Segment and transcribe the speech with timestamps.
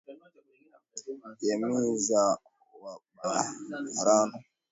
[1.45, 2.23] jamii za
[2.81, 4.37] Waborana